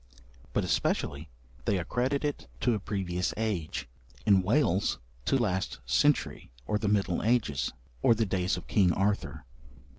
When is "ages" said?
7.21-7.71